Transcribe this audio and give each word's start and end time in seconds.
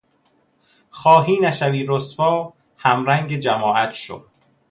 خواهی 0.91 1.39
نشوی 1.39 1.85
رسوا 1.89 2.53
همرنگ 2.77 3.35
جماعت 3.37 3.91
شو 3.91 4.25